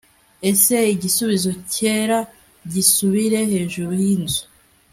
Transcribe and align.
ese 0.51 0.75
igisubizo 0.93 1.49
cyera 1.73 2.19
gisubire 2.71 3.39
hejuru 3.51 3.91
yinzu 4.03 4.43